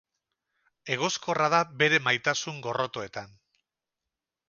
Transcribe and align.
Egoskorra 0.95 1.51
da 1.55 1.61
bere 1.83 2.01
maitasun-gorrotoetan. 2.09 3.41